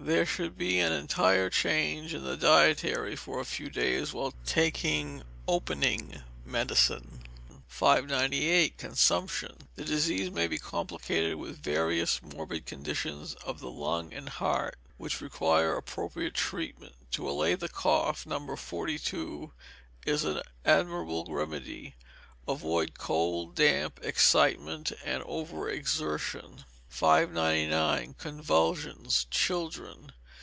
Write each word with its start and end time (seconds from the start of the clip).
There 0.00 0.24
should 0.24 0.56
be 0.56 0.78
an 0.78 0.90
entire 0.92 1.50
change 1.50 2.14
in 2.14 2.24
the 2.24 2.36
dietary 2.36 3.14
for 3.14 3.40
a 3.40 3.44
few 3.44 3.68
days 3.68 4.12
while 4.14 4.32
taking 4.46 5.22
opening 5.46 6.22
medicine. 6.46 7.24
598. 7.66 8.78
Consumption. 8.78 9.58
The 9.74 9.84
disease 9.84 10.30
may 10.30 10.46
be 10.46 10.56
complicated 10.56 11.34
with 11.36 11.58
various 11.62 12.22
morbid 12.22 12.64
conditions 12.64 13.34
of 13.44 13.58
the 13.60 13.70
lungs 13.70 14.12
and 14.14 14.30
heart, 14.30 14.78
which 14.96 15.20
require 15.20 15.76
appropriate 15.76 16.32
treatment. 16.34 16.94
To 17.10 17.28
allay 17.28 17.54
the 17.56 17.68
cough, 17.68 18.24
No. 18.24 18.56
42 18.56 19.52
is 20.06 20.24
an 20.24 20.40
admirable 20.64 21.26
remedy. 21.28 21.96
Avoid 22.46 22.96
cold, 22.96 23.54
damp, 23.56 23.98
excitement, 24.02 24.90
and 25.04 25.22
over 25.26 25.68
exertion. 25.68 26.64
599. 26.90 28.14
Convulsions 28.14 29.26
(Children). 29.30 30.10